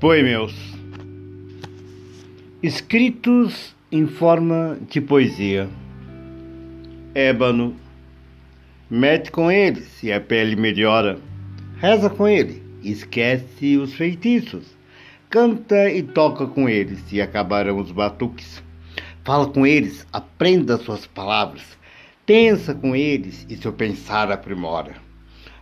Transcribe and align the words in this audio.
Poemeus 0.00 0.54
escritos 2.62 3.76
em 3.92 4.06
forma 4.06 4.78
de 4.88 4.98
poesia. 4.98 5.68
Ébano, 7.14 7.76
mete 8.88 9.30
com 9.30 9.52
ele 9.52 9.82
se 9.82 10.10
a 10.10 10.18
pele 10.18 10.56
melhora, 10.56 11.18
reza 11.76 12.08
com 12.08 12.26
ele, 12.26 12.62
esquece 12.82 13.76
os 13.76 13.92
feitiços, 13.92 14.74
canta 15.28 15.90
e 15.90 16.02
toca 16.02 16.46
com 16.46 16.66
ele 16.66 16.96
se 16.96 17.20
acabaram 17.20 17.78
os 17.78 17.92
batuques. 17.92 18.62
Fala 19.22 19.48
com 19.48 19.66
eles, 19.66 20.06
aprenda 20.10 20.78
suas 20.78 21.06
palavras, 21.06 21.76
pensa 22.24 22.74
com 22.74 22.96
eles 22.96 23.44
e 23.50 23.56
seu 23.58 23.70
pensar 23.70 24.32
aprimora. 24.32 24.94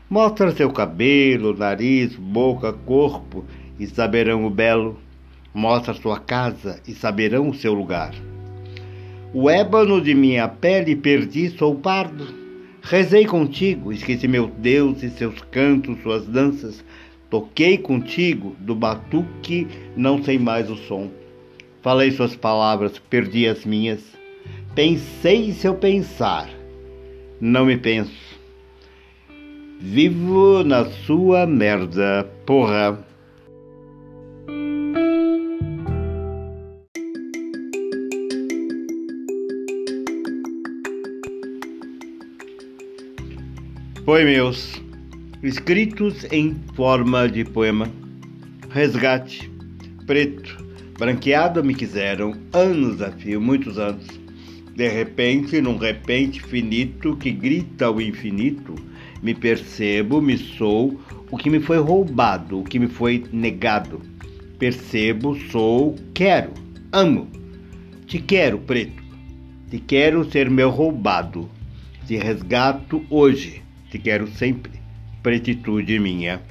Mostra 0.09 0.52
seu 0.52 0.70
cabelo, 0.70 1.56
nariz, 1.56 2.14
boca, 2.14 2.73
corpo 2.73 3.45
e 3.78 3.87
saberão 3.87 4.45
o 4.45 4.50
belo. 4.50 4.98
Mostra 5.55 5.95
sua 5.95 6.18
casa 6.18 6.80
e 6.87 6.92
saberão 6.92 7.48
o 7.48 7.55
seu 7.55 7.73
lugar. 7.73 8.14
O 9.32 9.51
ébano 9.51 10.01
de 10.01 10.14
minha 10.14 10.48
pele 10.48 10.96
perdi, 10.96 11.51
sou 11.51 11.74
pardo. 11.74 12.27
Rezei 12.82 13.27
contigo, 13.27 13.92
esqueci 13.92 14.27
meu 14.27 14.46
Deus 14.46 15.02
e 15.02 15.10
seus 15.10 15.41
cantos, 15.51 16.01
suas 16.02 16.27
danças. 16.27 16.82
Toquei 17.28 17.77
contigo, 17.77 18.56
do 18.60 18.74
batuque 18.74 19.66
não 19.96 20.23
sei 20.23 20.38
mais 20.38 20.70
o 20.70 20.76
som. 20.76 21.10
Falei 21.82 22.10
suas 22.10 22.34
palavras, 22.34 22.98
perdi 22.98 23.46
as 23.46 23.65
minhas. 23.65 24.02
Pensei 24.74 25.52
seu 25.52 25.74
pensar, 25.74 26.48
não 27.40 27.66
me 27.66 27.76
penso. 27.76 28.38
Vivo 29.80 30.65
na 30.65 30.87
sua 30.87 31.46
merda, 31.46 32.29
porra. 32.46 33.06
Poemeus, 44.09 44.82
escritos 45.42 46.24
em 46.32 46.56
forma 46.73 47.28
de 47.28 47.45
poema. 47.45 47.90
Resgate, 48.70 49.50
preto, 50.06 50.56
branqueado 50.98 51.62
me 51.62 51.74
quiseram, 51.74 52.32
anos 52.54 53.02
a 53.02 53.12
fio, 53.12 53.38
muitos 53.38 53.78
anos. 53.78 54.06
De 54.74 54.88
repente, 54.88 55.60
num 55.60 55.76
repente 55.76 56.40
finito 56.40 57.16
que 57.16 57.30
grita 57.30 57.90
o 57.90 58.00
infinito, 58.00 58.76
me 59.23 59.34
percebo, 59.34 60.22
me 60.22 60.38
sou 60.38 60.98
o 61.30 61.37
que 61.37 61.50
me 61.50 61.60
foi 61.60 61.76
roubado, 61.76 62.60
o 62.60 62.65
que 62.65 62.78
me 62.78 62.88
foi 62.88 63.26
negado. 63.30 64.00
Percebo, 64.59 65.37
sou, 65.50 65.97
quero, 66.15 66.54
amo. 66.93 67.28
Te 68.06 68.19
quero, 68.19 68.59
preto. 68.59 69.03
Te 69.70 69.78
quero 69.78 70.25
ser 70.31 70.48
meu 70.48 70.70
roubado. 70.70 71.47
Te 72.06 72.16
resgato 72.16 73.04
hoje. 73.10 73.68
Te 73.91 73.98
quero 73.98 74.26
sempre. 74.26 74.72
Pretitude 75.22 75.98
minha. 75.98 76.42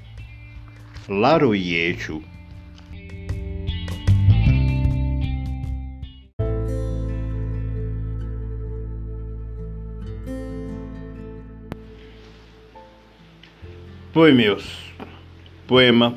Laroiecho. 1.07 2.23
Poemeus. 14.11 14.65
Poema. 15.67 16.15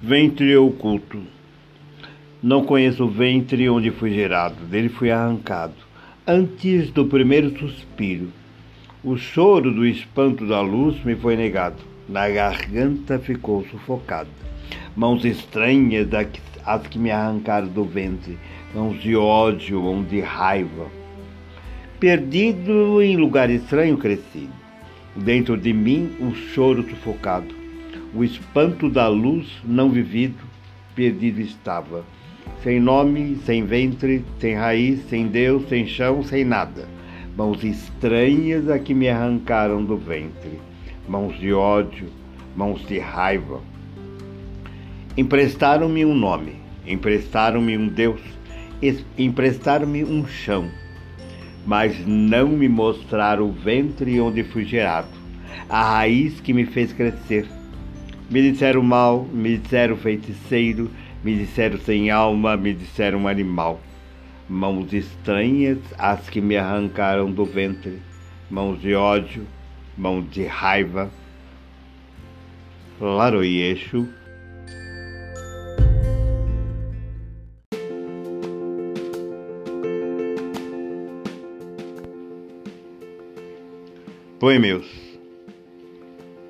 Ventre 0.00 0.56
oculto. 0.56 1.20
Não 2.40 2.64
conheço 2.64 3.04
o 3.04 3.10
ventre 3.10 3.68
onde 3.68 3.90
fui 3.90 4.12
gerado, 4.12 4.64
dele 4.66 4.90
fui 4.90 5.10
arrancado, 5.10 5.74
antes 6.26 6.90
do 6.90 7.06
primeiro 7.06 7.58
suspiro. 7.58 8.30
O 9.04 9.18
choro 9.18 9.70
do 9.70 9.84
espanto 9.84 10.46
da 10.46 10.62
luz 10.62 11.04
me 11.04 11.14
foi 11.14 11.36
negado, 11.36 11.76
na 12.08 12.26
garganta 12.26 13.18
ficou 13.18 13.62
sufocado. 13.70 14.30
Mãos 14.96 15.26
estranhas 15.26 16.08
as 16.64 16.86
que 16.86 16.98
me 16.98 17.10
arrancaram 17.10 17.68
do 17.68 17.84
ventre, 17.84 18.38
mãos 18.74 18.98
de 19.02 19.14
ódio, 19.14 19.82
mãos 19.82 20.08
de 20.08 20.20
raiva. 20.20 20.86
Perdido 22.00 23.02
em 23.02 23.18
lugar 23.18 23.50
estranho 23.50 23.98
cresci 23.98 24.48
Dentro 25.14 25.58
de 25.58 25.74
mim, 25.74 26.16
um 26.18 26.34
choro 26.34 26.82
sufocado. 26.88 27.54
O 28.14 28.24
espanto 28.24 28.88
da 28.88 29.06
luz 29.06 29.46
não 29.62 29.90
vivido, 29.90 30.42
perdido 30.94 31.42
estava. 31.42 32.06
Sem 32.62 32.80
nome, 32.80 33.36
sem 33.44 33.66
ventre, 33.66 34.24
sem 34.40 34.54
raiz, 34.54 35.00
sem 35.10 35.26
Deus, 35.26 35.68
sem 35.68 35.86
chão, 35.86 36.22
sem 36.22 36.42
nada. 36.42 36.88
Mãos 37.36 37.62
estranhas 37.64 38.68
a 38.68 38.78
que 38.78 38.94
me 38.94 39.08
arrancaram 39.08 39.84
do 39.84 39.96
ventre. 39.96 40.60
Mãos 41.08 41.38
de 41.38 41.52
ódio, 41.52 42.08
mãos 42.56 42.86
de 42.86 42.98
raiva. 42.98 43.60
Emprestaram-me 45.16 46.04
um 46.04 46.14
nome, 46.14 46.56
emprestaram-me 46.86 47.76
um 47.76 47.88
Deus, 47.88 48.20
emprestaram-me 49.18 50.04
um 50.04 50.26
chão 50.26 50.68
mas 51.66 52.06
não 52.06 52.48
me 52.48 52.68
mostraram 52.68 53.48
o 53.48 53.52
ventre 53.52 54.20
onde 54.20 54.42
fui 54.44 54.64
gerado, 54.64 55.08
a 55.68 55.96
raiz 55.96 56.40
que 56.40 56.52
me 56.52 56.66
fez 56.66 56.92
crescer. 56.92 57.46
Me 58.30 58.50
disseram 58.50 58.82
mal, 58.82 59.26
me 59.32 59.56
disseram 59.56 59.96
feiticeiro, 59.96 60.90
me 61.22 61.34
disseram 61.34 61.78
sem 61.78 62.10
alma, 62.10 62.56
me 62.56 62.74
disseram 62.74 63.26
animal. 63.26 63.80
Mãos 64.48 64.92
estranhas 64.92 65.78
as 65.98 66.28
que 66.28 66.40
me 66.40 66.56
arrancaram 66.56 67.30
do 67.30 67.44
ventre, 67.44 68.02
mãos 68.50 68.80
de 68.80 68.94
ódio, 68.94 69.46
mãos 69.96 70.28
de 70.30 70.44
raiva. 70.44 71.10
Laroyeixo 73.00 74.06
Poemeus. 84.44 84.86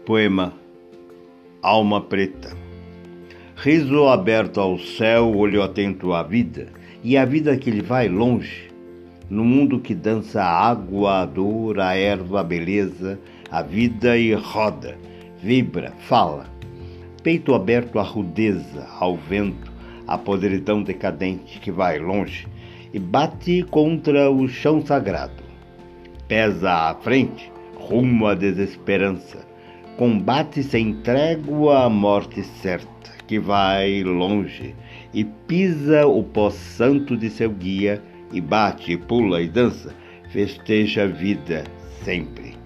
Poema 0.05 0.53
Alma 1.63 2.01
Preta. 2.01 2.57
Riso 3.55 4.09
aberto 4.09 4.61
ao 4.61 4.81
céu, 4.81 5.33
olho 5.37 5.63
atento 5.63 6.13
à 6.13 6.25
vida, 6.25 6.73
e 7.05 7.19
a 7.19 7.27
vida 7.27 7.55
que 7.59 7.69
ele 7.69 7.83
vai 7.83 8.09
longe, 8.09 8.71
no 9.29 9.45
mundo 9.45 9.79
que 9.79 9.95
dança 9.95 10.43
a 10.43 10.69
água, 10.71 11.21
a 11.21 11.27
dor, 11.27 11.79
a 11.79 11.95
erva, 11.95 12.41
a 12.41 12.43
beleza, 12.43 13.21
a 13.51 13.61
vida 13.61 14.17
e 14.17 14.33
roda, 14.33 14.97
vibra, 15.43 15.93
fala. 16.09 16.47
Peito 17.23 17.55
aberto 17.55 17.99
à 17.99 18.03
rudeza, 18.03 18.89
ao 18.99 19.17
vento, 19.17 19.71
à 20.07 20.17
podridão 20.17 20.83
decadente 20.83 21.61
que 21.61 21.71
vai 21.71 21.99
longe 21.99 22.47
e 22.93 22.99
bate 22.99 23.63
contra 23.65 24.31
o 24.31 24.49
chão 24.49 24.85
sagrado. 24.85 25.45
Pesa 26.27 26.91
à 26.91 26.95
frente, 26.95 27.53
rumo 27.77 28.27
à 28.27 28.35
desesperança. 28.35 29.47
Combate 29.99 30.63
sem 30.63 30.95
trégua 31.03 31.85
a 31.85 31.91
morte 31.91 32.43
certa, 32.43 33.11
que 33.27 33.39
vai 33.39 34.03
longe 34.03 34.75
e 35.15 35.25
pisa 35.25 36.07
o 36.07 36.25
pó 36.25 36.51
santo 36.51 37.17
de 37.17 37.31
seu 37.31 37.51
guia, 37.51 38.03
e 38.33 38.41
bate, 38.41 38.97
pula 38.97 39.41
e 39.41 39.49
dança, 39.49 39.95
festeja 40.31 41.05
a 41.05 41.07
vida 41.07 41.63
sempre. 42.05 42.57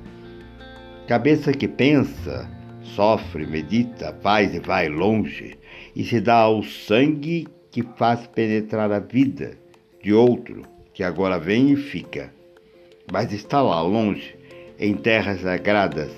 Cabeça 1.07 1.53
que 1.53 1.69
pensa, 1.69 2.51
sofre, 2.83 3.47
medita, 3.47 4.17
faz 4.23 4.55
e 4.55 4.61
vai 4.61 4.89
longe, 4.89 5.59
e 5.95 6.03
se 6.03 6.21
dá 6.21 6.37
ao 6.37 6.63
sangue 6.63 7.47
que 7.71 7.83
faz 7.97 8.27
penetrar 8.27 8.91
a 8.91 8.99
vida 8.99 9.59
de 10.03 10.13
outro 10.13 10.63
que 10.95 11.03
agora 11.03 11.39
vem 11.39 11.73
e 11.73 11.77
fica, 11.77 12.33
mas 13.13 13.33
está 13.33 13.61
lá 13.61 13.83
longe, 13.83 14.35
em 14.79 14.95
terras 14.95 15.43
sagradas 15.43 16.11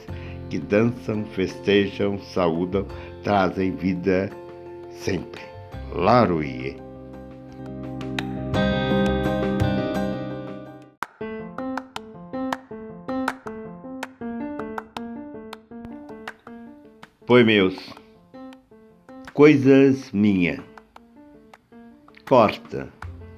que 0.48 0.58
dançam, 0.58 1.24
festejam, 1.24 2.18
saúdam, 2.18 2.86
trazem 3.22 3.74
vida 3.76 4.30
sempre. 4.90 5.49
Laruie. 5.92 6.76
Poemeus. 17.26 17.76
Coisas 19.32 20.12
minha. 20.12 20.62
Corta, 22.28 22.88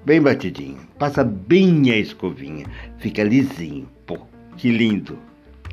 bem 0.05 0.21
batidinho. 0.21 0.79
Passa 0.99 1.25
bem 1.25 1.91
a 1.91 1.97
escovinha. 1.97 2.67
Fica 2.99 3.25
lisinho. 3.25 3.89
Pô, 4.07 4.19
que 4.59 4.71
lindo. 4.71 5.19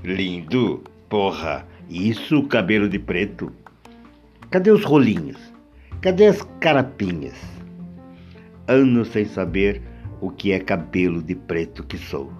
Lindo. 0.03 0.81
Porra. 1.09 1.67
Isso, 1.89 2.43
cabelo 2.43 2.87
de 2.87 2.99
preto. 2.99 3.51
Cadê 4.49 4.71
os 4.71 4.85
rolinhos? 4.85 5.48
Cadê 6.01 6.27
as 6.27 6.41
carapinhas? 6.61 7.35
Anos 8.69 9.09
sem 9.09 9.25
saber 9.25 9.81
o 10.21 10.31
que 10.31 10.53
é 10.53 10.59
cabelo 10.59 11.21
de 11.21 11.35
preto 11.35 11.83
que 11.83 11.97
sou. 11.97 12.31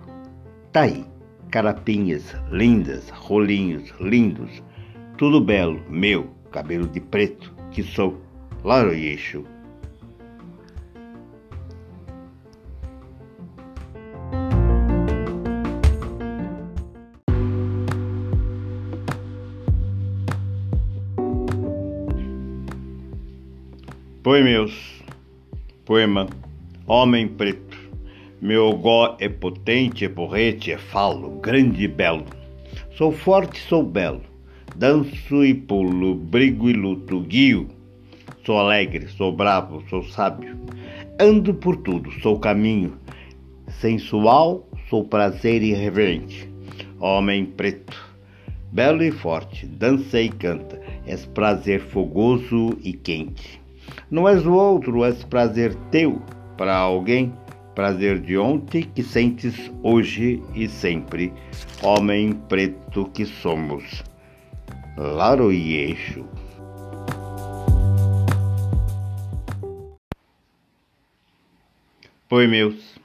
Tá 0.72 0.84
aí, 0.84 1.06
carapinhas 1.52 2.34
lindas, 2.50 3.10
rolinhos 3.10 3.94
lindos, 4.00 4.64
tudo 5.18 5.42
belo, 5.42 5.84
meu, 5.90 6.30
cabelo 6.52 6.88
de 6.88 7.02
preto 7.02 7.54
que 7.70 7.84
sou. 7.84 8.22
Laroyeixo. 8.64 9.44
Poemeus. 24.22 25.02
Poema. 25.86 26.28
Homem 26.86 27.26
preto. 27.26 27.78
Meu 28.42 28.74
gó 28.74 29.16
é 29.18 29.30
potente, 29.30 30.04
é 30.04 30.10
porrete, 30.10 30.74
é 30.74 30.78
falo, 30.78 31.40
grande 31.40 31.86
e 31.86 31.88
belo. 31.88 32.26
Sou 32.98 33.14
forte, 33.14 33.62
sou 33.62 33.82
belo. 33.82 34.22
Danço 34.76 35.46
e 35.46 35.54
pulo, 35.54 36.16
brigo 36.16 36.70
e 36.70 36.74
luto, 36.74 37.22
guio. 37.22 37.70
Sou 38.46 38.58
alegre, 38.58 39.08
sou 39.08 39.32
bravo, 39.32 39.82
sou 39.90 40.04
sábio. 40.04 40.58
Ando 41.18 41.54
por 41.54 41.78
tudo, 41.78 42.12
sou 42.20 42.38
caminho. 42.38 42.98
Sensual, 43.70 44.68
sou 44.90 45.06
prazer 45.06 45.64
irreverente. 45.64 46.52
Homem 47.00 47.46
preto. 47.46 47.98
Belo 48.70 49.02
e 49.02 49.12
forte, 49.12 49.66
dança 49.66 50.20
e 50.20 50.28
canta. 50.28 50.78
És 51.08 51.26
prazer 51.26 51.80
fogoso 51.80 52.78
e 52.84 52.92
quente. 52.92 53.59
Não 54.12 54.28
és 54.28 54.44
o 54.44 54.54
outro, 54.54 55.06
és 55.06 55.24
prazer 55.24 55.76
teu 55.92 56.20
para 56.58 56.76
alguém, 56.76 57.32
prazer 57.76 58.20
de 58.20 58.40
ontem 58.40 58.82
que 58.82 59.04
sentes 59.04 59.72
hoje 59.84 60.42
e 60.56 60.68
sempre, 60.68 61.32
homem 61.84 62.34
preto 62.34 63.06
que 63.14 63.24
somos. 63.24 64.04
Laroyeixo. 64.98 66.26
Poemeus. 72.28 72.98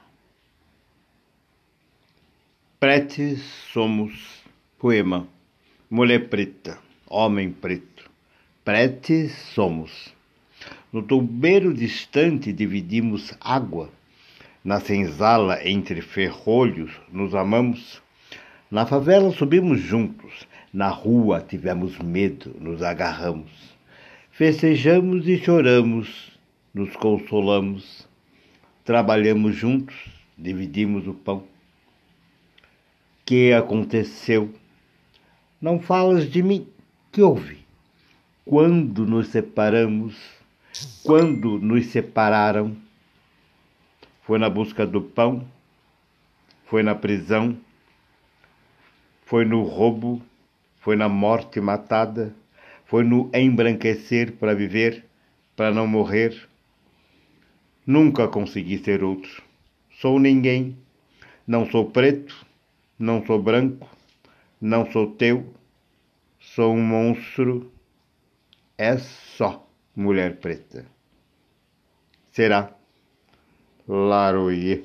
Pretes 2.80 3.42
somos, 3.72 4.42
poema. 4.78 5.28
Mulher 5.90 6.30
preta, 6.30 6.78
homem 7.06 7.52
preto. 7.52 8.10
Pretes 8.64 9.32
somos. 9.54 10.13
No 10.94 11.02
toubeiro 11.02 11.75
distante 11.75 12.52
dividimos 12.52 13.37
água. 13.41 13.91
Na 14.62 14.79
senzala 14.79 15.58
entre 15.69 16.00
ferrolhos 16.00 16.93
nos 17.11 17.35
amamos. 17.35 18.00
Na 18.70 18.87
favela 18.87 19.32
subimos 19.32 19.81
juntos. 19.81 20.46
Na 20.73 20.91
rua 20.91 21.41
tivemos 21.41 21.99
medo, 21.99 22.55
nos 22.61 22.81
agarramos. 22.81 23.50
Festejamos 24.31 25.26
e 25.26 25.37
choramos, 25.37 26.31
nos 26.73 26.94
consolamos. 26.94 28.08
Trabalhamos 28.85 29.56
juntos, 29.56 29.97
dividimos 30.38 31.08
o 31.08 31.14
pão. 31.14 31.43
Que 33.26 33.52
aconteceu? 33.52 34.55
Não 35.61 35.81
falas 35.81 36.31
de 36.31 36.40
mim? 36.40 36.69
Que 37.11 37.20
houve? 37.20 37.58
Quando 38.44 39.05
nos 39.05 39.26
separamos, 39.26 40.44
quando 41.03 41.59
nos 41.59 41.87
separaram, 41.87 42.76
foi 44.23 44.38
na 44.38 44.49
busca 44.49 44.87
do 44.87 45.00
pão, 45.03 45.47
foi 46.67 46.82
na 46.82 46.94
prisão, 46.94 47.56
foi 49.25 49.44
no 49.44 49.62
roubo, 49.62 50.21
foi 50.81 50.97
na 50.97 51.09
morte 51.09 51.61
matada, 51.61 52.35
foi 52.87 53.05
no 53.05 53.31
embranquecer 53.32 54.32
para 54.32 54.55
viver, 54.55 55.05
para 55.55 55.73
não 55.73 55.87
morrer. 55.87 56.49
Nunca 57.87 58.26
consegui 58.26 58.79
ser 58.79 59.05
outro. 59.05 59.43
Sou 60.00 60.19
ninguém. 60.19 60.76
Não 61.47 61.71
sou 61.71 61.91
preto, 61.91 62.47
não 62.99 63.25
sou 63.25 63.41
branco, 63.41 63.87
não 64.61 64.91
sou 64.91 65.06
teu. 65.06 65.55
Sou 66.41 66.75
um 66.75 66.82
monstro. 66.82 67.71
É 68.79 68.97
só 68.99 69.65
mulher 69.94 70.37
preta. 70.37 70.85
Será? 72.32 72.75
Laroie. 73.87 74.85